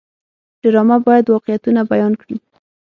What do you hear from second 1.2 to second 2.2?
واقعیتونه بیان